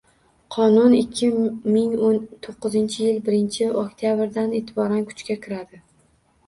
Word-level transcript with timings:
Qonun 0.53 0.95
ikki 0.99 1.29
ming 1.75 1.93
o'n 2.07 2.17
to'qqizinchi 2.47 2.99
yil 3.09 3.21
birinchi 3.29 3.69
oktabrdan 3.85 4.59
e’tiboran 4.63 5.09
kuchga 5.13 5.39
kiradi. 5.47 5.85